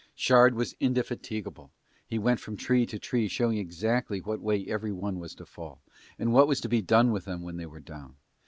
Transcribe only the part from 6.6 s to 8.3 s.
to be done with them when they were down.